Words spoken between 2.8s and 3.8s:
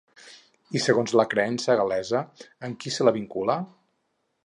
qui se la vincula?